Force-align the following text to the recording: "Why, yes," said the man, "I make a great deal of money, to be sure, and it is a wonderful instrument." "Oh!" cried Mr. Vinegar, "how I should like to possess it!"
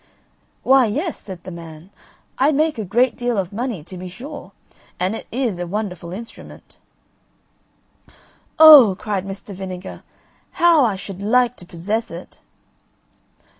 "Why, 0.63 0.87
yes," 0.87 1.19
said 1.19 1.43
the 1.43 1.51
man, 1.51 1.91
"I 2.39 2.51
make 2.51 2.79
a 2.79 2.83
great 2.85 3.15
deal 3.15 3.37
of 3.37 3.53
money, 3.53 3.83
to 3.83 3.97
be 3.99 4.09
sure, 4.09 4.51
and 4.99 5.15
it 5.15 5.27
is 5.31 5.59
a 5.59 5.67
wonderful 5.67 6.11
instrument." 6.11 6.77
"Oh!" 8.57 8.95
cried 8.97 9.27
Mr. 9.27 9.53
Vinegar, 9.53 10.01
"how 10.53 10.83
I 10.85 10.95
should 10.95 11.21
like 11.21 11.55
to 11.57 11.67
possess 11.67 12.09
it!" 12.09 12.39